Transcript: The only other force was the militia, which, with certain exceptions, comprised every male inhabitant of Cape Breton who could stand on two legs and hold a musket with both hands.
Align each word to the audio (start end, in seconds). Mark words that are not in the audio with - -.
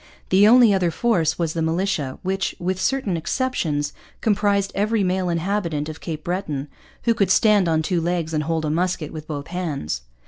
The 0.29 0.47
only 0.47 0.73
other 0.73 0.89
force 0.89 1.37
was 1.37 1.53
the 1.53 1.61
militia, 1.61 2.17
which, 2.23 2.55
with 2.57 2.81
certain 2.81 3.15
exceptions, 3.15 3.93
comprised 4.19 4.71
every 4.73 5.03
male 5.03 5.29
inhabitant 5.29 5.89
of 5.89 6.01
Cape 6.01 6.23
Breton 6.23 6.69
who 7.03 7.13
could 7.13 7.29
stand 7.29 7.67
on 7.69 7.83
two 7.83 8.01
legs 8.01 8.33
and 8.33 8.45
hold 8.45 8.65
a 8.65 8.71
musket 8.71 9.13
with 9.13 9.27
both 9.27 9.49
hands. 9.49 10.01